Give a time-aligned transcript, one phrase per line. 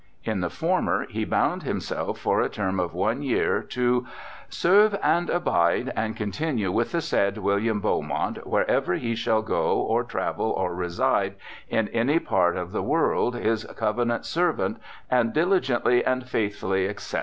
[0.23, 4.07] In the former he bound himself for a term of one year to'
[4.49, 10.49] Ser\^e, abide and continue with the said William Beaumont, wherever he shall go or travel
[10.57, 11.35] or reside
[11.69, 14.79] in any part of the world his covenant servant
[15.11, 17.19] and diligently and faithfully, etc.,.